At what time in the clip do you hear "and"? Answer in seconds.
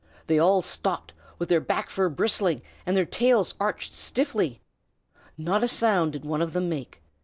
2.87-2.97